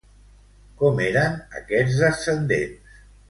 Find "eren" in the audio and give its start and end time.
1.03-1.37